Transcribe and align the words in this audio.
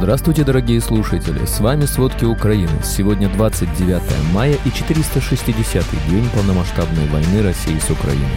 Здравствуйте, 0.00 0.44
дорогие 0.44 0.80
слушатели! 0.80 1.44
С 1.44 1.58
вами 1.58 1.84
«Сводки 1.84 2.24
Украины». 2.24 2.70
Сегодня 2.84 3.28
29 3.28 4.32
мая 4.32 4.54
и 4.54 4.68
460-й 4.68 6.10
день 6.10 6.24
полномасштабной 6.32 7.08
войны 7.08 7.42
России 7.42 7.76
с 7.80 7.90
Украиной. 7.90 8.30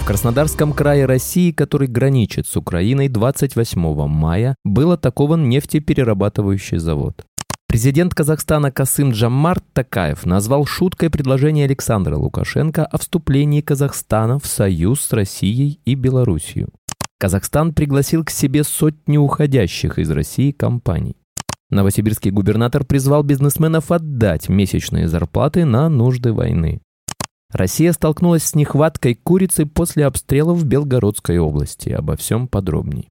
В 0.00 0.04
Краснодарском 0.04 0.74
крае 0.74 1.06
России, 1.06 1.50
который 1.50 1.88
граничит 1.88 2.46
с 2.46 2.58
Украиной, 2.58 3.08
28 3.08 4.06
мая 4.06 4.54
был 4.62 4.92
атакован 4.92 5.48
нефтеперерабатывающий 5.48 6.76
завод. 6.76 7.24
Президент 7.66 8.14
Казахстана 8.14 8.70
Касым 8.70 9.12
Джаммар 9.12 9.60
Такаев 9.72 10.26
назвал 10.26 10.66
шуткой 10.66 11.08
предложение 11.08 11.64
Александра 11.64 12.16
Лукашенко 12.16 12.84
о 12.84 12.98
вступлении 12.98 13.62
Казахстана 13.62 14.38
в 14.38 14.46
союз 14.46 15.00
с 15.00 15.12
Россией 15.14 15.80
и 15.86 15.94
Белоруссией. 15.94 16.66
Казахстан 17.20 17.74
пригласил 17.74 18.24
к 18.24 18.30
себе 18.30 18.64
сотни 18.64 19.18
уходящих 19.18 19.98
из 19.98 20.10
России 20.10 20.52
компаний. 20.52 21.18
Новосибирский 21.68 22.30
губернатор 22.30 22.82
призвал 22.82 23.22
бизнесменов 23.22 23.92
отдать 23.92 24.48
месячные 24.48 25.06
зарплаты 25.06 25.66
на 25.66 25.90
нужды 25.90 26.32
войны. 26.32 26.80
Россия 27.52 27.92
столкнулась 27.92 28.44
с 28.44 28.54
нехваткой 28.54 29.16
курицы 29.16 29.66
после 29.66 30.06
обстрелов 30.06 30.60
в 30.60 30.64
Белгородской 30.64 31.38
области. 31.38 31.90
Обо 31.90 32.16
всем 32.16 32.48
подробней. 32.48 33.10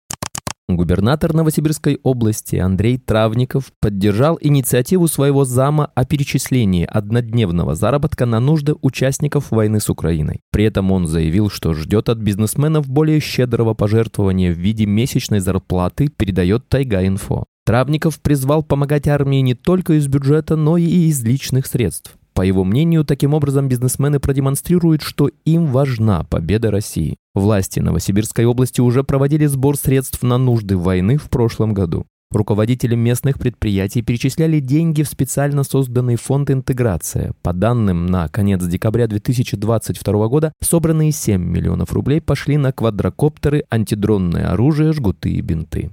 Губернатор 0.75 1.33
Новосибирской 1.33 1.99
области 2.03 2.57
Андрей 2.57 2.99
Травников 2.99 3.71
поддержал 3.81 4.37
инициативу 4.39 5.07
своего 5.07 5.43
зама 5.43 5.91
о 5.95 6.05
перечислении 6.05 6.85
однодневного 6.85 7.73
заработка 7.73 8.27
на 8.27 8.39
нужды 8.39 8.75
участников 8.83 9.49
войны 9.49 9.79
с 9.79 9.89
Украиной. 9.89 10.41
При 10.51 10.65
этом 10.65 10.91
он 10.91 11.07
заявил, 11.07 11.49
что 11.49 11.73
ждет 11.73 12.07
от 12.07 12.19
бизнесменов 12.19 12.87
более 12.87 13.19
щедрого 13.19 13.73
пожертвования 13.73 14.53
в 14.53 14.59
виде 14.59 14.85
месячной 14.85 15.39
зарплаты, 15.39 16.07
передает 16.07 16.65
Тайга-Инфо. 16.69 17.45
Травников 17.65 18.19
призвал 18.21 18.61
помогать 18.61 19.07
армии 19.07 19.41
не 19.41 19.55
только 19.55 19.93
из 19.93 20.07
бюджета, 20.07 20.55
но 20.55 20.77
и 20.77 20.85
из 20.85 21.23
личных 21.23 21.65
средств. 21.65 22.18
По 22.39 22.43
его 22.43 22.63
мнению, 22.63 23.03
таким 23.03 23.33
образом 23.33 23.67
бизнесмены 23.67 24.21
продемонстрируют, 24.21 25.01
что 25.01 25.29
им 25.43 25.65
важна 25.65 26.23
победа 26.23 26.71
России. 26.71 27.17
Власти 27.35 27.81
Новосибирской 27.81 28.45
области 28.45 28.79
уже 28.79 29.03
проводили 29.03 29.45
сбор 29.45 29.75
средств 29.75 30.23
на 30.23 30.37
нужды 30.37 30.77
войны 30.77 31.17
в 31.17 31.29
прошлом 31.29 31.73
году. 31.73 32.05
Руководители 32.31 32.95
местных 32.95 33.39
предприятий 33.39 34.03
перечисляли 34.03 34.61
деньги 34.61 35.03
в 35.03 35.09
специально 35.09 35.63
созданный 35.65 36.15
фонд 36.15 36.49
«Интеграция». 36.49 37.33
По 37.41 37.51
данным 37.51 38.05
на 38.05 38.29
конец 38.29 38.63
декабря 38.63 39.07
2022 39.07 40.27
года, 40.29 40.53
собранные 40.63 41.11
7 41.11 41.43
миллионов 41.43 41.91
рублей 41.91 42.21
пошли 42.21 42.55
на 42.55 42.71
квадрокоптеры, 42.71 43.65
антидронное 43.69 44.53
оружие, 44.53 44.93
жгуты 44.93 45.29
и 45.31 45.41
бинты. 45.41 45.91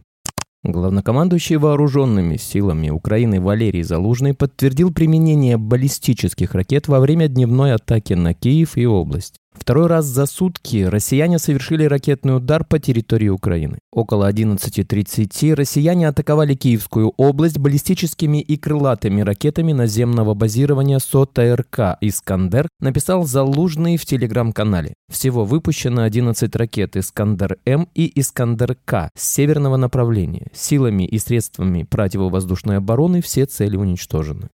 Главнокомандующий 0.66 1.56
вооруженными 1.56 2.36
силами 2.36 2.90
Украины 2.90 3.40
Валерий 3.40 3.84
Залужный 3.84 4.34
подтвердил 4.34 4.92
применение 4.92 5.56
баллистических 5.58 6.54
ракет 6.54 6.88
во 6.88 6.98
время 6.98 7.28
дневной 7.28 7.72
атаки 7.72 8.14
на 8.14 8.34
Киев 8.34 8.76
и 8.76 8.84
область. 8.84 9.40
Второй 9.58 9.86
раз 9.86 10.04
за 10.04 10.26
сутки 10.26 10.84
россияне 10.84 11.38
совершили 11.38 11.84
ракетный 11.84 12.36
удар 12.36 12.64
по 12.64 12.78
территории 12.78 13.28
Украины. 13.28 13.78
Около 13.92 14.30
11.30 14.30 15.54
россияне 15.54 16.08
атаковали 16.08 16.54
Киевскую 16.54 17.12
область 17.16 17.58
баллистическими 17.58 18.40
и 18.40 18.56
крылатыми 18.56 19.22
ракетами 19.22 19.72
наземного 19.72 20.34
базирования 20.34 20.98
СОТ-РК 20.98 21.96
«Искандер», 22.00 22.68
написал 22.80 23.24
Залужный 23.24 23.96
в 23.96 24.04
телеграм-канале. 24.04 24.94
Всего 25.10 25.44
выпущено 25.44 26.02
11 26.02 26.54
ракет 26.56 26.96
«Искандер-М» 26.96 27.88
и 27.94 28.12
«Искандер-К» 28.20 29.10
с 29.16 29.22
северного 29.22 29.76
направления. 29.76 30.48
Силами 30.52 31.04
и 31.04 31.18
средствами 31.18 31.84
противовоздушной 31.84 32.76
обороны 32.76 33.22
все 33.22 33.46
цели 33.46 33.76
уничтожены. 33.76 34.48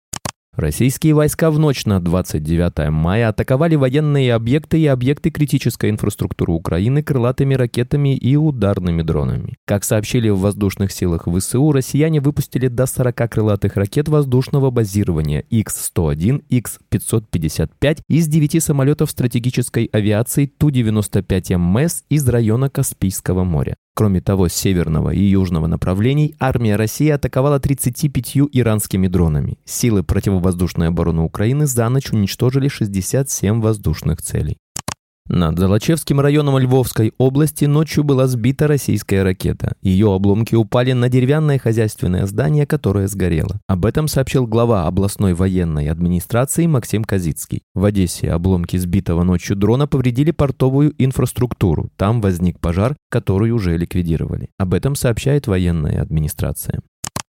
Российские 0.59 1.13
войска 1.13 1.51
в 1.51 1.57
ночь 1.57 1.85
на 1.85 2.01
29 2.01 2.89
мая 2.89 3.29
атаковали 3.29 3.75
военные 3.75 4.33
объекты 4.33 4.77
и 4.77 4.87
объекты 4.87 5.31
критической 5.31 5.89
инфраструктуры 5.89 6.51
Украины 6.51 7.01
крылатыми 7.01 7.53
ракетами 7.53 8.13
и 8.13 8.35
ударными 8.35 9.01
дронами. 9.01 9.55
Как 9.65 9.85
сообщили 9.85 10.27
в 10.27 10.39
воздушных 10.39 10.91
силах 10.91 11.29
ВСУ, 11.33 11.71
россияне 11.71 12.19
выпустили 12.19 12.67
до 12.67 12.87
40 12.87 13.31
крылатых 13.31 13.77
ракет 13.77 14.09
воздушного 14.09 14.69
базирования 14.69 15.45
X-101, 15.49 16.43
X-555 16.49 17.99
из 18.09 18.27
9 18.27 18.61
самолетов 18.61 19.11
стратегической 19.11 19.85
авиации 19.85 20.47
Ту-95МС 20.47 22.03
из 22.09 22.27
района 22.27 22.69
Каспийского 22.69 23.45
моря. 23.45 23.77
Кроме 23.99 24.21
того, 24.21 24.47
с 24.47 24.53
северного 24.53 25.09
и 25.09 25.19
южного 25.19 25.67
направлений 25.67 26.33
армия 26.39 26.77
России 26.77 27.09
атаковала 27.09 27.59
35 27.59 28.47
иранскими 28.53 29.09
дронами. 29.09 29.57
Силы 29.65 30.03
противовоздушной 30.03 30.87
обороны 30.87 31.23
Украины 31.23 31.67
за 31.67 31.89
ночь 31.89 32.13
уничтожили 32.13 32.69
67 32.69 33.59
воздушных 33.59 34.21
целей. 34.21 34.55
Над 35.31 35.59
Золочевским 35.59 36.19
районом 36.19 36.57
Львовской 36.57 37.13
области 37.19 37.65
ночью 37.65 38.03
была 38.03 38.25
сбита 38.25 38.65
российская 38.65 39.21
ракета. 39.21 39.73
Ее 39.83 40.11
обломки 40.11 40.55
упали 40.55 40.93
на 40.93 41.07
деревянное 41.07 41.59
хозяйственное 41.59 42.25
здание, 42.25 42.65
которое 42.65 43.07
сгорело. 43.07 43.61
Об 43.67 43.85
этом 43.85 44.07
сообщил 44.07 44.47
глава 44.47 44.87
областной 44.87 45.35
военной 45.35 45.87
администрации 45.89 46.65
Максим 46.65 47.03
Казицкий. 47.03 47.61
В 47.75 47.85
Одессе 47.85 48.31
обломки 48.31 48.75
сбитого 48.77 49.21
ночью 49.21 49.55
дрона 49.55 49.85
повредили 49.85 50.31
портовую 50.31 50.95
инфраструктуру. 50.97 51.91
Там 51.95 52.21
возник 52.21 52.59
пожар, 52.59 52.95
который 53.11 53.51
уже 53.51 53.77
ликвидировали. 53.77 54.49
Об 54.57 54.73
этом 54.73 54.95
сообщает 54.95 55.45
военная 55.45 56.01
администрация. 56.01 56.81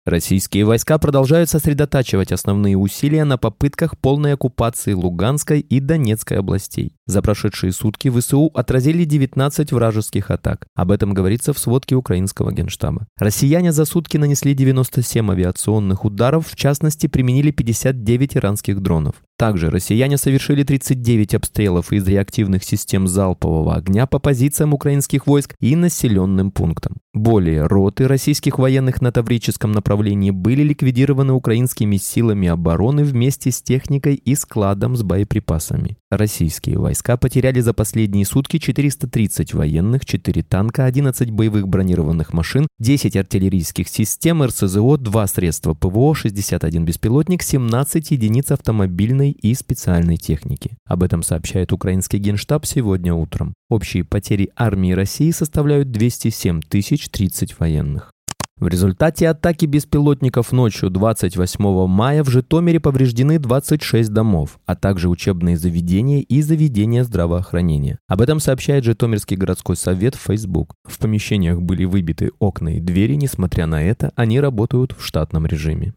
Российские 0.07 0.63
войска 0.63 0.99
продолжают 0.99 1.49
сосредотачивать 1.49 2.31
основные 2.31 2.77
усилия 2.77 3.25
на 3.25 3.37
попытках 3.37 3.97
полной 3.97 4.35
оккупации 4.35 4.93
Луганской 4.93 5.59
и 5.59 5.81
Донецкой 5.81 6.39
областей. 6.39 6.93
За 7.07 7.21
прошедшие 7.21 7.73
сутки 7.73 8.09
ВСУ 8.09 8.49
отразили 8.53 9.03
19 9.03 9.73
вражеских 9.73 10.31
атак. 10.31 10.67
Об 10.75 10.91
этом 10.91 11.13
говорится 11.13 11.51
в 11.51 11.59
сводке 11.59 11.95
украинского 11.95 12.53
генштаба. 12.53 13.05
Россияне 13.17 13.73
за 13.73 13.83
сутки 13.83 14.15
нанесли 14.15 14.53
97 14.53 15.29
авиационных 15.29 16.05
ударов, 16.05 16.47
в 16.47 16.55
частности 16.55 17.07
применили 17.07 17.51
59 17.51 18.37
иранских 18.37 18.79
дронов. 18.79 19.15
Также 19.37 19.69
россияне 19.69 20.17
совершили 20.17 20.63
39 20.63 21.35
обстрелов 21.35 21.93
из 21.93 22.07
реактивных 22.07 22.63
систем 22.63 23.07
залпового 23.07 23.75
огня 23.75 24.07
по 24.07 24.17
позициям 24.17 24.73
украинских 24.73 25.27
войск 25.27 25.53
и 25.59 25.75
населенным 25.75 26.49
пунктам. 26.49 26.97
Более 27.13 27.67
роты 27.67 28.07
российских 28.07 28.57
военных 28.57 28.99
на 28.99 29.11
Таврическом 29.11 29.71
направлении 29.73 30.31
были 30.31 30.63
ликвидированы 30.63 31.33
украинскими 31.33 31.97
силами 31.97 32.47
обороны 32.47 33.03
вместе 33.03 33.51
с 33.51 33.61
техникой 33.61 34.15
и 34.15 34.33
складом 34.33 34.95
с 34.95 35.03
боеприпасами. 35.03 35.97
Российские 36.09 36.79
войска 36.79 37.17
потеряли 37.17 37.59
за 37.59 37.73
последние 37.73 38.25
сутки 38.25 38.59
430 38.59 39.53
военных, 39.53 40.05
4 40.05 40.41
танка, 40.43 40.85
11 40.85 41.31
боевых 41.31 41.67
бронированных 41.67 42.31
машин, 42.31 42.67
10 42.79 43.17
артиллерийских 43.17 43.89
систем 43.89 44.41
РСЗО, 44.41 44.97
2 44.97 45.27
средства 45.27 45.73
ПВО, 45.73 46.15
61 46.15 46.85
беспилотник, 46.85 47.43
17 47.43 48.11
единиц 48.11 48.51
автомобильной 48.51 49.31
и 49.31 49.53
специальной 49.53 50.15
техники. 50.15 50.77
Об 50.85 51.03
этом 51.03 51.23
сообщает 51.23 51.73
украинский 51.73 52.19
генштаб 52.19 52.65
сегодня 52.65 53.13
утром. 53.13 53.53
Общие 53.69 54.05
потери 54.05 54.49
армии 54.55 54.93
России 54.93 55.31
составляют 55.31 55.91
207 55.91 56.61
тысяч 56.61 57.09
30 57.09 57.59
военных. 57.59 58.13
В 58.59 58.67
результате 58.67 59.29
атаки 59.29 59.67
беспилотников 59.67 60.51
ночью 60.51 60.89
28 60.89 61.85
мая 61.85 62.23
в 62.23 62.29
Житомире 62.29 62.79
повреждены 62.79 63.37
26 63.37 64.09
домов, 64.11 64.57
а 64.65 64.75
также 64.75 65.09
учебные 65.09 65.57
заведения 65.57 66.21
и 66.21 66.41
заведения 66.41 67.03
здравоохранения. 67.03 67.99
Об 68.07 68.21
этом 68.21 68.39
сообщает 68.39 68.83
Житомирский 68.83 69.37
городской 69.37 69.75
совет 69.75 70.15
в 70.15 70.21
Facebook. 70.21 70.73
В 70.85 70.97
помещениях 70.97 71.61
были 71.61 71.85
выбиты 71.85 72.31
окна 72.39 72.77
и 72.77 72.79
двери, 72.79 73.13
несмотря 73.13 73.67
на 73.67 73.83
это, 73.83 74.11
они 74.15 74.39
работают 74.39 74.95
в 74.97 75.05
штатном 75.05 75.45
режиме. 75.45 75.93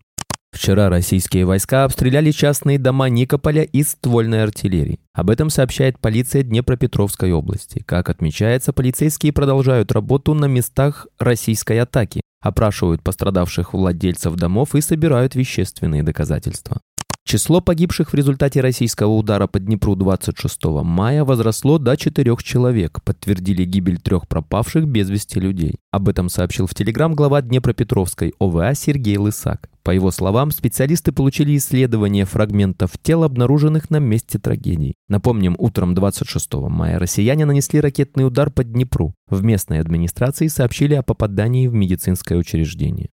Вчера 0.53 0.91
российские 0.91 1.47
войска 1.47 1.85
обстреляли 1.85 2.31
частные 2.31 2.79
дома 2.79 3.09
Никополя 3.09 3.63
из 3.63 3.93
ствольной 3.93 4.43
артиллерии. 4.43 5.01
Об 5.15 5.31
этом 5.31 5.49
сообщает 5.49 5.99
полиция 5.99 6.43
Днепропетровской 6.43 7.33
области. 7.33 7.83
Как 7.87 8.11
отмечается, 8.11 8.75
полицейские 8.75 9.33
продолжают 9.33 9.93
работу 9.93 10.35
на 10.35 10.47
местах 10.47 11.07
российской 11.19 11.79
атаки, 11.79 12.21
опрашивают 12.41 13.03
пострадавших 13.03 13.75
владельцев 13.75 14.35
домов 14.35 14.75
и 14.75 14.81
собирают 14.81 15.35
вещественные 15.35 16.03
доказательства. 16.03 16.81
Число 17.31 17.61
погибших 17.61 18.11
в 18.11 18.15
результате 18.15 18.61
российского 18.61 19.13
удара 19.13 19.47
по 19.47 19.61
Днепру 19.61 19.95
26 19.95 20.65
мая 20.83 21.25
возросло 21.25 21.79
до 21.79 21.97
4 21.97 22.37
человек, 22.43 23.01
подтвердили 23.05 23.63
гибель 23.63 24.01
трех 24.01 24.27
пропавших 24.27 24.89
без 24.89 25.09
вести 25.11 25.39
людей. 25.39 25.77
Об 25.93 26.09
этом 26.09 26.29
сообщил 26.29 26.67
в 26.67 26.75
Телеграм 26.75 27.15
глава 27.15 27.41
Днепропетровской 27.41 28.35
ОВА 28.41 28.75
Сергей 28.75 29.17
Лысак. 29.17 29.71
По 29.85 29.93
его 29.93 30.11
словам, 30.11 30.51
специалисты 30.51 31.13
получили 31.13 31.57
исследование 31.57 32.25
фрагментов 32.25 32.99
тел, 33.01 33.23
обнаруженных 33.23 33.91
на 33.91 34.01
месте 34.01 34.41
трагедии. 34.41 34.97
Напомним, 35.09 35.55
утром 35.57 35.95
26 35.95 36.55
мая 36.55 36.99
россияне 36.99 37.45
нанесли 37.45 37.81
ракетный 37.81 38.27
удар 38.27 38.51
по 38.51 38.65
Днепру. 38.65 39.15
В 39.29 39.45
местной 39.45 39.79
администрации 39.79 40.49
сообщили 40.49 40.95
о 40.95 41.05
попадании 41.05 41.69
в 41.69 41.75
медицинское 41.75 42.35
учреждение. 42.35 43.11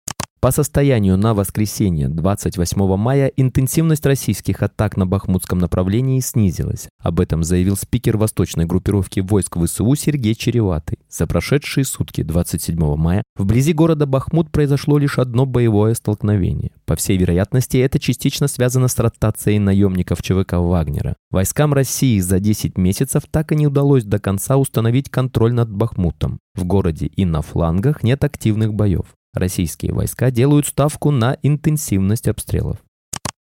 По 0.46 0.52
состоянию 0.52 1.16
на 1.16 1.34
воскресенье 1.34 2.08
28 2.08 2.96
мая 2.96 3.26
интенсивность 3.36 4.06
российских 4.06 4.62
атак 4.62 4.96
на 4.96 5.04
бахмутском 5.04 5.58
направлении 5.58 6.20
снизилась. 6.20 6.88
Об 7.02 7.18
этом 7.18 7.42
заявил 7.42 7.76
спикер 7.76 8.16
восточной 8.16 8.64
группировки 8.64 9.18
войск 9.18 9.56
ВСУ 9.56 9.92
Сергей 9.96 10.36
Череватый. 10.36 10.98
За 11.10 11.26
прошедшие 11.26 11.84
сутки 11.84 12.22
27 12.22 12.78
мая 12.94 13.24
вблизи 13.34 13.72
города 13.72 14.06
Бахмут 14.06 14.52
произошло 14.52 14.98
лишь 14.98 15.18
одно 15.18 15.46
боевое 15.46 15.94
столкновение. 15.94 16.70
По 16.84 16.94
всей 16.94 17.16
вероятности, 17.16 17.78
это 17.78 17.98
частично 17.98 18.46
связано 18.46 18.86
с 18.86 18.96
ротацией 19.00 19.58
наемников 19.58 20.22
ЧВК 20.22 20.58
Вагнера. 20.58 21.16
Войскам 21.32 21.74
России 21.74 22.20
за 22.20 22.38
10 22.38 22.78
месяцев 22.78 23.24
так 23.28 23.50
и 23.50 23.56
не 23.56 23.66
удалось 23.66 24.04
до 24.04 24.20
конца 24.20 24.58
установить 24.58 25.10
контроль 25.10 25.54
над 25.54 25.72
Бахмутом. 25.72 26.38
В 26.54 26.64
городе 26.64 27.06
и 27.06 27.24
на 27.24 27.42
флангах 27.42 28.04
нет 28.04 28.22
активных 28.22 28.72
боев. 28.72 29.06
Российские 29.36 29.92
войска 29.92 30.30
делают 30.30 30.66
ставку 30.66 31.10
на 31.10 31.36
интенсивность 31.42 32.26
обстрелов. 32.26 32.78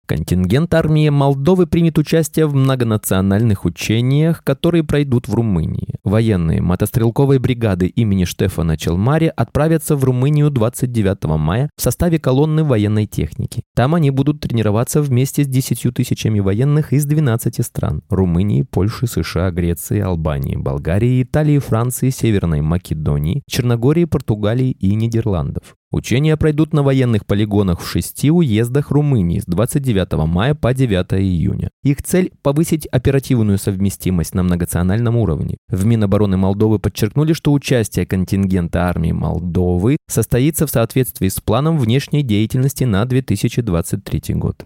Контингент 0.07 0.73
армии 0.73 1.09
Молдовы 1.09 1.67
примет 1.67 1.97
участие 1.97 2.45
в 2.47 2.55
многонациональных 2.55 3.65
учениях, 3.65 4.41
которые 4.41 4.85
пройдут 4.85 5.27
в 5.27 5.33
Румынии. 5.33 5.95
Военные 6.05 6.61
мотострелковой 6.61 7.39
бригады 7.39 7.87
имени 7.87 8.23
Штефана 8.23 8.77
Челмари 8.77 9.31
отправятся 9.35 9.97
в 9.97 10.05
Румынию 10.05 10.49
29 10.49 11.25
мая 11.37 11.69
в 11.75 11.81
составе 11.81 12.19
колонны 12.19 12.63
военной 12.63 13.05
техники. 13.05 13.63
Там 13.75 13.95
они 13.95 14.09
будут 14.09 14.39
тренироваться 14.39 15.01
вместе 15.01 15.43
с 15.43 15.47
10 15.47 15.93
тысячами 15.93 16.39
военных 16.39 16.93
из 16.93 17.05
12 17.05 17.65
стран– 17.65 18.01
Румынии, 18.09 18.61
Польши, 18.61 19.07
США, 19.07 19.51
Греции, 19.51 19.99
Албании, 19.99 20.55
Болгарии, 20.55 21.21
Италии, 21.21 21.59
Франции, 21.59 22.11
Северной 22.11 22.61
Македонии, 22.61 23.43
Черногории, 23.45 24.05
Португалии 24.05 24.71
и 24.71 24.95
Нидерландов. 24.95 25.75
Учения 25.89 26.35
пройдут 26.35 26.73
на 26.73 26.83
военных 26.83 27.25
полигонах 27.25 27.79
в 27.79 27.87
шести 27.87 28.29
уездах 28.29 28.91
Румынии 28.91 29.39
с 29.39 29.45
29 29.45 30.27
мая 30.27 30.53
по 30.53 30.73
9 30.73 31.13
июня. 31.13 31.69
Их 31.81 32.03
цель– 32.03 32.33
повысить 32.41 32.87
оперативную 32.87 33.57
совместимость 33.57 34.35
на 34.35 34.43
многонациональном 34.43 35.15
уровне. 35.15 35.55
В 35.69 35.85
Минобороны 35.85 36.35
Молдовы 36.35 36.79
подчеркнули, 36.79 37.31
что 37.31 37.53
участие 37.53 38.05
контингента 38.05 38.83
армии 38.83 39.13
Молдовы 39.13 39.95
состоится 40.09 40.67
в 40.67 40.71
соответствии 40.71 41.29
с 41.29 41.39
планом 41.39 41.77
внешней 41.79 42.21
деятельности 42.21 42.83
на 42.83 43.05
2023 43.05 44.35
год. 44.35 44.65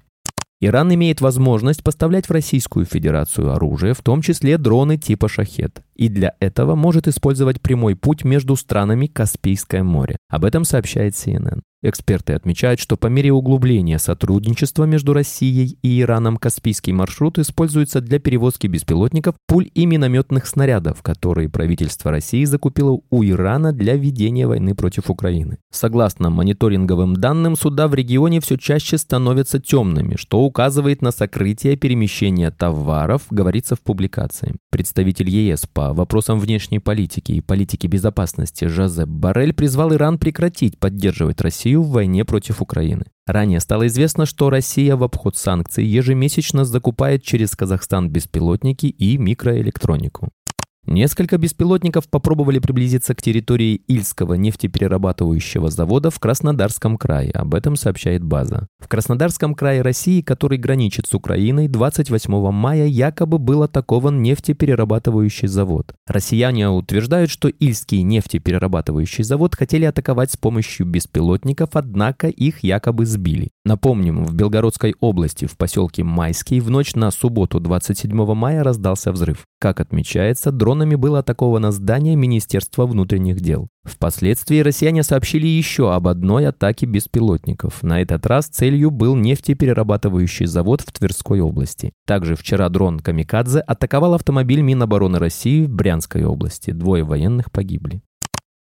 Иран 0.64 0.94
имеет 0.94 1.22
возможность 1.22 1.84
поставлять 1.84 2.30
в 2.30 2.32
Российскую 2.32 2.86
Федерацию 2.86 3.52
оружие, 3.52 3.96
в 3.96 4.02
том 4.02 4.22
числе 4.22 4.60
дроны 4.60 4.98
типа 4.98 5.28
«Шахет», 5.28 5.82
и 5.96 6.08
для 6.08 6.36
этого 6.40 6.76
может 6.76 7.08
использовать 7.08 7.62
прямой 7.62 7.96
путь 7.96 8.24
между 8.24 8.56
странами 8.56 9.08
Каспийское 9.08 9.82
море. 9.82 10.18
Об 10.30 10.46
этом 10.46 10.64
сообщает 10.64 11.16
CNN. 11.16 11.62
Эксперты 11.84 12.34
отмечают, 12.34 12.80
что 12.80 12.96
по 12.96 13.08
мере 13.08 13.34
углубления 13.34 13.98
сотрудничества 13.98 14.84
между 14.84 15.14
Россией 15.14 15.80
и 15.82 16.02
Ираном 16.02 16.38
Каспийский 16.38 16.94
маршрут 16.94 17.40
используется 17.40 18.02
для 18.02 18.20
перевозки 18.20 18.68
беспилотников, 18.68 19.34
пуль 19.48 19.72
и 19.74 19.88
минометных 19.88 20.46
снарядов, 20.46 21.02
которые 21.02 21.50
правительство 21.50 22.12
России 22.12 22.44
закупило 22.44 23.00
у 23.10 23.24
Ирана 23.24 23.74
для 23.74 23.96
ведения 23.96 24.46
войны 24.46 24.76
против 24.76 25.10
Украины. 25.10 25.58
Согласно 25.72 26.30
мониторинговым 26.30 27.16
данным, 27.16 27.56
суда 27.56 27.88
в 27.88 27.96
регионе 27.96 28.42
все 28.42 28.58
чаще 28.58 29.00
становятся 29.00 29.60
темными, 29.60 30.18
что 30.18 30.42
указывает 30.42 31.02
на 31.02 31.10
сокрытие 31.10 31.78
перемещения 31.78 32.52
товаров, 32.52 33.24
говорится 33.32 33.76
в 33.76 33.82
публикации. 33.82 34.54
Представитель 34.70 35.30
ЕС 35.32 35.66
по 35.66 35.94
вопросам 35.94 36.40
внешней 36.40 36.80
политики 36.80 37.32
и 37.32 37.42
политики 37.42 37.88
безопасности 37.88 38.66
Жозеп 38.66 39.10
Барель 39.10 39.54
призвал 39.54 39.94
Иран 39.94 40.20
прекратить 40.20 40.78
поддерживать 40.78 41.42
Россию 41.42 41.71
Россию 41.72 41.84
в 41.84 41.92
войне 41.92 42.26
против 42.26 42.62
Украины. 42.62 43.06
Ранее 43.26 43.62
стало 43.62 43.88
известно, 43.88 44.26
что 44.26 44.50
Россия 44.50 44.98
в 44.98 45.04
обход 45.04 45.38
санкций 45.38 45.86
ежемесячно 45.86 46.66
закупает 46.66 47.24
через 47.24 47.56
Казахстан 47.56 48.10
беспилотники 48.10 48.88
и 48.88 49.18
микроэлектронику. 49.18 50.30
Несколько 50.88 51.38
беспилотников 51.38 52.10
попробовали 52.10 52.58
приблизиться 52.58 53.14
к 53.14 53.22
территории 53.22 53.82
Ильского 53.88 54.34
нефтеперерабатывающего 54.34 55.70
завода 55.70 56.10
в 56.10 56.20
Краснодарском 56.20 56.98
крае. 56.98 57.32
Об 57.32 57.54
этом 57.54 57.76
сообщает 57.76 58.24
база. 58.24 58.68
В 58.80 58.88
Краснодарском 58.88 59.54
крае 59.54 59.84
России, 59.84 60.22
который 60.22 60.58
граничит 60.58 61.06
с 61.06 61.14
Украиной, 61.14 61.68
28 61.68 62.52
мая 62.52 62.88
якобы 62.88 63.38
был 63.38 63.62
атакован 63.62 64.24
нефтеперерабатывающий 64.24 65.48
завод. 65.48 65.94
Россияне 66.08 66.68
утверждают, 66.68 67.30
что 67.30 67.48
Ильский 67.48 68.02
нефтеперерабатывающий 68.02 69.24
завод 69.24 69.56
хотели 69.56 69.86
атаковать 69.86 70.32
с 70.32 70.38
помощью 70.38 70.88
беспилотников, 70.88 71.70
однако 71.74 72.28
их 72.28 72.64
якобы 72.64 73.06
сбили. 73.06 73.52
Напомним, 73.64 74.26
в 74.26 74.34
Белгородской 74.34 74.96
области 75.00 75.46
в 75.46 75.56
поселке 75.56 76.04
Майский 76.04 76.60
в 76.60 76.72
ночь 76.72 76.96
на 76.96 77.12
субботу 77.12 77.60
27 77.60 78.12
мая 78.34 78.64
раздался 78.64 79.12
взрыв. 79.12 79.46
Как 79.60 79.80
отмечается, 79.80 80.52
дронами 80.52 80.96
было 80.96 81.20
атаковано 81.20 81.72
здание 81.72 82.16
Министерства 82.16 82.88
внутренних 82.88 83.40
дел. 83.40 83.68
Впоследствии 83.84 84.62
россияне 84.62 85.04
сообщили 85.04 85.46
еще 85.46 85.94
об 85.94 86.08
одной 86.08 86.48
атаке 86.48 86.88
беспилотников. 86.88 87.84
На 87.84 88.02
этот 88.02 88.26
раз 88.26 88.48
целью 88.48 88.90
был 88.90 89.16
нефтеперерабатывающий 89.16 90.48
завод 90.48 90.82
в 90.82 90.92
Тверской 90.92 91.40
области. 91.40 91.94
Также 92.08 92.36
вчера 92.36 92.68
дрон 92.70 93.00
«Камикадзе» 93.00 93.60
атаковал 93.60 94.16
автомобиль 94.16 94.62
Минобороны 94.62 95.20
России 95.20 95.66
в 95.66 95.70
Брянской 95.70 96.26
области. 96.26 96.72
Двое 96.72 97.04
военных 97.04 97.52
погибли. 97.52 98.02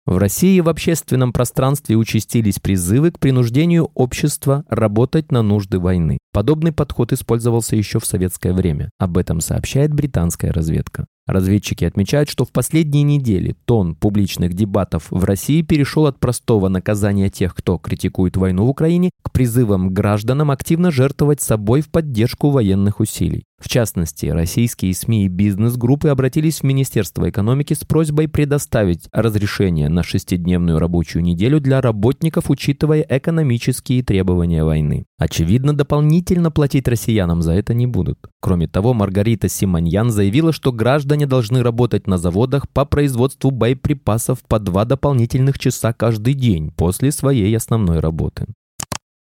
В 0.05 0.17
России 0.17 0.59
в 0.59 0.69
общественном 0.69 1.33
пространстве 1.33 1.95
участились 1.95 2.59
призывы 2.59 3.11
к 3.11 3.19
принуждению 3.19 3.91
общества 3.93 4.65
работать 4.67 5.31
на 5.31 5.43
нужды 5.43 5.79
войны. 5.79 6.17
Подобный 6.31 6.71
подход 6.71 7.13
использовался 7.13 7.75
еще 7.75 7.99
в 7.99 8.05
советское 8.05 8.53
время. 8.53 8.89
Об 8.97 9.17
этом 9.17 9.39
сообщает 9.39 9.93
британская 9.93 10.51
разведка. 10.51 11.05
Разведчики 11.27 11.85
отмечают, 11.85 12.27
что 12.27 12.43
в 12.43 12.51
последние 12.51 13.03
недели 13.03 13.55
тон 13.65 13.95
публичных 13.95 14.53
дебатов 14.53 15.11
в 15.11 15.23
России 15.25 15.61
перешел 15.61 16.07
от 16.07 16.19
простого 16.19 16.69
наказания 16.69 17.29
тех, 17.29 17.53
кто 17.53 17.77
критикует 17.77 18.35
войну 18.35 18.65
в 18.65 18.69
Украине, 18.69 19.11
к 19.21 19.31
призывам 19.31 19.93
гражданам 19.93 20.49
активно 20.49 20.89
жертвовать 20.89 21.39
собой 21.41 21.81
в 21.81 21.89
поддержку 21.89 22.49
военных 22.49 22.99
усилий. 22.99 23.43
В 23.59 23.67
частности, 23.67 24.27
российские 24.27 24.94
СМИ 24.94 25.25
и 25.25 25.27
бизнес-группы 25.27 26.07
обратились 26.07 26.59
в 26.59 26.63
Министерство 26.63 27.29
экономики 27.29 27.73
с 27.73 27.79
просьбой 27.79 28.29
предоставить 28.29 29.09
разрешение 29.11 29.89
на 29.89 30.01
шестидневную 30.01 30.79
рабочую 30.79 31.23
неделю 31.23 31.59
для 31.59 31.81
работников, 31.81 32.50
учитывая 32.50 33.06
экономические 33.07 34.01
требования 34.01 34.63
войны. 34.63 35.06
Очевидно, 35.18 35.73
дополнительно 35.73 36.51
платить 36.51 36.87
россиянам 36.87 37.42
за 37.42 37.54
это 37.54 37.73
не 37.73 37.85
будут. 37.85 38.19
Кроме 38.39 38.68
того, 38.68 38.94
Маргарита 38.94 39.49
Симоньян 39.49 40.09
заявила, 40.09 40.54
что 40.54 40.71
граждане 40.71 41.25
должны 41.25 41.61
работать 41.61 42.07
на 42.07 42.18
заводах 42.18 42.69
по 42.69 42.85
производству 42.85 43.51
боеприпасов 43.51 44.39
по 44.47 44.59
два 44.59 44.85
дополнительных 44.85 45.59
часа 45.59 45.92
каждый 45.92 46.33
день 46.33 46.71
после 46.71 47.11
своей 47.11 47.56
основной 47.56 47.99
работы. 47.99 48.45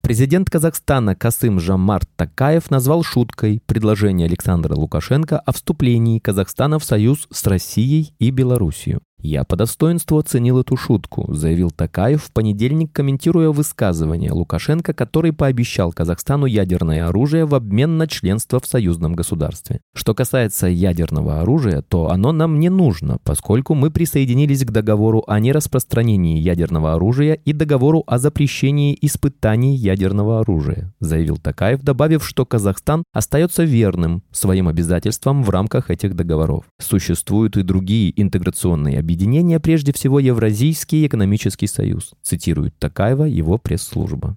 Президент 0.05 0.51
Казахстана 0.51 1.17
Касым 1.17 1.59
Жамарт 1.59 2.07
Такаев 2.15 2.71
назвал 2.71 3.03
шуткой 3.03 3.63
предложение 3.65 4.27
Александра 4.27 4.75
Лукашенко 4.75 5.39
о 5.39 5.53
вступлении 5.53 6.19
Казахстана 6.19 6.79
в 6.79 6.85
союз 6.85 7.27
с 7.33 7.47
Россией 7.47 8.15
и 8.19 8.31
Белоруссией. 8.31 8.99
«Я 9.25 9.45
по 9.45 9.57
достоинству 9.57 10.19
оценил 10.19 10.59
эту 10.59 10.77
шутку», 10.77 11.33
заявил 11.33 11.71
Такаев 11.71 12.25
в 12.25 12.31
понедельник, 12.31 12.93
комментируя 12.93 13.49
высказывание 13.49 14.31
Лукашенко, 14.31 14.93
который 14.93 15.33
пообещал 15.33 15.95
Казахстану 15.95 16.45
ядерное 16.45 17.09
оружие 17.09 17.47
в 17.47 17.55
обмен 17.55 17.97
на 17.97 18.07
членство 18.07 18.61
в 18.61 18.67
союзном 18.67 19.15
государстве. 19.15 19.81
Что 19.95 20.13
касается 20.15 20.67
ядерного 20.67 21.41
оружия, 21.41 21.81
то 21.81 22.11
оно 22.11 22.33
нам 22.33 22.61
не 22.61 22.69
нужно, 22.69 23.17
поскольку 23.25 23.75
мы 23.75 23.91
присоединились 23.91 24.63
к 24.63 24.71
договору 24.71 25.25
о 25.27 25.41
нераспространении 25.41 26.39
ядерного 26.39 26.93
оружия 26.93 27.33
и 27.33 27.55
договору 27.55 28.05
о 28.07 28.19
запрещении 28.19 28.95
испытаний 29.01 29.75
ядерного 29.75 30.41
оружия, 30.41 30.93
заявил 31.01 31.39
Такаев, 31.39 31.81
добавив, 31.81 32.27
что 32.27 32.45
Казахстан 32.45 33.05
остается 33.15 33.65
верным 33.65 34.23
своим 34.33 34.69
обязательствам 34.69 35.43
в 35.43 35.49
рамках 35.49 35.91
этих 35.91 36.15
договоров. 36.15 36.67
Существуют 36.79 37.57
и 37.57 37.63
другие 37.63 38.13
интеграционные 38.21 38.99
объединения, 38.99 39.14
объединения 39.15 39.61
прежде 39.61 39.93
всего 39.93 40.19
Евразийский 40.19 41.07
экономический 41.07 41.69
союз, 41.69 42.13
цитирует 42.23 42.77
Такаева 42.79 43.25
его 43.25 43.59
пресс-служба. 43.59 44.37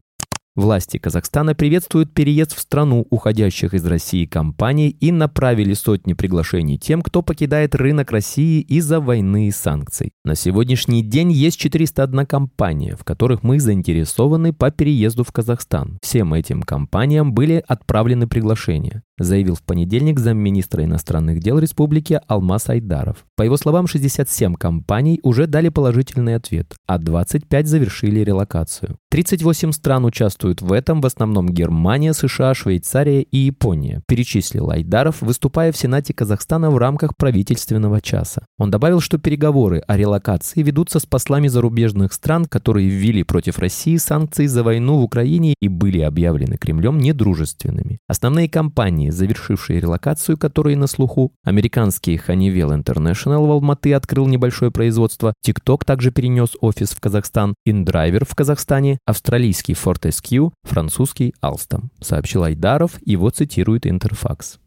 Власти 0.56 0.98
Казахстана 0.98 1.54
приветствуют 1.54 2.14
переезд 2.16 2.56
в 2.56 2.60
страну 2.60 3.06
уходящих 3.12 3.76
из 3.76 3.86
России 3.86 4.26
компаний 4.26 4.90
и 4.90 5.12
направили 5.12 5.74
сотни 5.74 6.14
приглашений 6.14 6.80
тем, 6.80 7.04
кто 7.04 7.22
покидает 7.22 7.76
рынок 7.76 8.12
России 8.12 8.62
из-за 8.62 9.00
войны 9.00 9.50
и 9.50 9.52
санкций. 9.52 10.12
На 10.26 10.34
сегодняшний 10.34 11.04
день 11.04 11.32
есть 11.32 11.60
401 11.60 12.26
компания, 12.26 12.96
в 12.96 13.04
которых 13.04 13.44
мы 13.44 13.60
заинтересованы 13.60 14.52
по 14.52 14.72
переезду 14.72 15.24
в 15.24 15.32
Казахстан. 15.32 16.00
Всем 16.02 16.34
этим 16.34 16.64
компаниям 16.64 17.34
были 17.34 17.64
отправлены 17.68 18.28
приглашения. 18.28 19.04
Заявил 19.18 19.56
в 19.56 19.64
понедельник 19.64 20.20
замминистра 20.20 20.84
иностранных 20.84 21.40
дел 21.40 21.60
республики 21.60 22.20
Алмаз 22.28 22.70
Айдаров. 22.70 23.26
По 23.36 23.44
его 23.44 23.58
словам, 23.58 23.88
67 23.88 24.56
компаний 24.56 25.20
уже 25.24 25.48
дали 25.48 25.70
положительный 25.70 26.36
ответ, 26.36 26.76
а 26.86 26.98
25 26.98 27.68
завершили 27.68 28.22
релокацию. 28.22 28.98
38 29.10 29.72
стран 29.72 30.06
участвуют 30.06 30.62
в 30.62 30.72
этом, 30.72 31.02
в 31.02 31.06
основном 31.06 31.50
Германия, 31.50 32.14
США, 32.14 32.54
Швейцария 32.54 33.22
и 33.22 33.38
Япония, 33.38 34.02
перечислил 34.08 34.70
Айдаров, 34.70 35.22
выступая 35.22 35.72
в 35.72 35.78
Сенате 35.78 36.14
Казахстана 36.14 36.70
в 36.70 36.78
рамках 36.78 37.16
правительственного 37.16 38.02
часа. 38.02 38.46
Он 38.58 38.70
добавил, 38.70 39.00
что 39.00 39.18
переговоры 39.18 39.80
о 39.88 39.98
релокации 39.98 40.62
ведутся 40.62 41.00
с 41.00 41.06
послами 41.06 41.48
зарубежных 41.48 42.14
стран, 42.14 42.46
которые 42.46 42.90
ввели 42.90 43.24
против 43.24 43.60
России 43.60 43.98
санкции 43.98 44.46
за 44.46 44.64
войну 44.64 44.98
в 44.98 45.04
Украине 45.04 45.56
и 45.62 45.68
были 45.68 46.02
объявлены 46.02 46.58
Кремлем 46.58 46.98
недружественными. 46.98 48.00
Основные 48.08 48.50
компании, 48.50 49.07
завершившие 49.12 49.80
релокацию, 49.80 50.38
которые 50.38 50.78
на 50.78 50.88
слуху, 50.88 51.32
американский 51.44 52.16
Honeywell 52.16 52.82
International 52.82 53.46
в 53.46 53.52
Алматы 53.52 53.94
открыл 53.94 54.28
небольшое 54.28 54.72
производство, 54.72 55.34
TikTok 55.46 55.86
также 55.86 56.12
перенес 56.12 56.56
офис 56.62 56.92
в 56.92 57.00
Казахстан, 57.00 57.56
InDriver 57.68 58.26
в 58.28 58.36
Казахстане, 58.36 59.00
австралийский 59.06 59.74
Fortescue, 59.74 60.52
французский 60.64 61.34
Alstom, 61.44 61.90
сообщил 62.02 62.44
Айдаров, 62.44 63.00
его 63.06 63.30
цитирует 63.30 63.86
Интерфакс. 63.86 64.60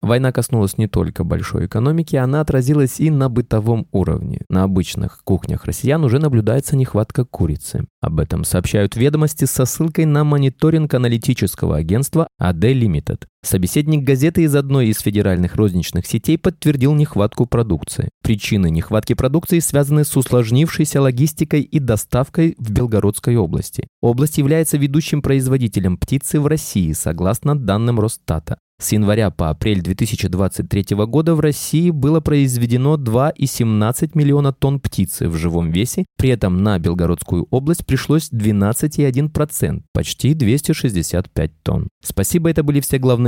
Война 0.00 0.30
коснулась 0.30 0.78
не 0.78 0.86
только 0.86 1.24
большой 1.24 1.66
экономики, 1.66 2.14
она 2.14 2.40
отразилась 2.40 3.00
и 3.00 3.10
на 3.10 3.28
бытовом 3.28 3.88
уровне. 3.90 4.42
На 4.48 4.62
обычных 4.62 5.22
кухнях 5.24 5.64
россиян 5.64 6.04
уже 6.04 6.20
наблюдается 6.20 6.76
нехватка 6.76 7.24
курицы. 7.24 7.84
Об 8.00 8.20
этом 8.20 8.44
сообщают 8.44 8.94
ведомости 8.94 9.44
со 9.44 9.64
ссылкой 9.64 10.04
на 10.04 10.22
мониторинг 10.22 10.94
аналитического 10.94 11.76
агентства 11.76 12.28
AD 12.40 12.60
Limited. 12.60 13.24
Собеседник 13.42 14.02
газеты 14.02 14.42
из 14.42 14.54
одной 14.56 14.88
из 14.88 14.98
федеральных 14.98 15.54
розничных 15.54 16.06
сетей 16.06 16.36
подтвердил 16.36 16.94
нехватку 16.94 17.46
продукции. 17.46 18.08
Причины 18.22 18.68
нехватки 18.68 19.14
продукции 19.14 19.60
связаны 19.60 20.04
с 20.04 20.16
усложнившейся 20.16 21.00
логистикой 21.00 21.62
и 21.62 21.78
доставкой 21.78 22.56
в 22.58 22.72
Белгородской 22.72 23.36
области. 23.36 23.86
Область 24.02 24.38
является 24.38 24.76
ведущим 24.76 25.22
производителем 25.22 25.98
птицы 25.98 26.40
в 26.40 26.48
России, 26.48 26.92
согласно 26.92 27.56
данным 27.56 28.00
Росстата. 28.00 28.58
С 28.80 28.92
января 28.92 29.30
по 29.30 29.50
апрель 29.50 29.82
2023 29.82 30.96
года 31.06 31.34
в 31.34 31.40
России 31.40 31.90
было 31.90 32.20
произведено 32.20 32.96
2,17 32.96 34.10
миллиона 34.14 34.52
тонн 34.52 34.78
птицы 34.78 35.28
в 35.28 35.36
живом 35.36 35.72
весе, 35.72 36.04
при 36.16 36.30
этом 36.30 36.62
на 36.62 36.78
Белгородскую 36.78 37.48
область 37.50 37.84
пришлось 37.84 38.30
12,1%, 38.30 39.82
почти 39.92 40.32
265 40.32 41.62
тонн. 41.64 41.88
Спасибо, 42.04 42.50
это 42.50 42.62
были 42.62 42.78
все 42.78 42.98
главные 42.98 43.27